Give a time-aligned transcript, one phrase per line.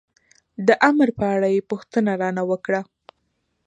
[0.67, 2.81] د امر په اړه یې پوښتنه را نه وکړه.